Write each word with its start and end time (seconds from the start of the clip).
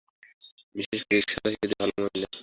Mrs 0.75 1.01
Peake 1.09 1.25
সাদাসিধে 1.33 1.75
ভাল 1.79 1.89
মহিলা। 1.97 2.27